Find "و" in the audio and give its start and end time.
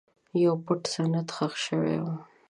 2.03-2.05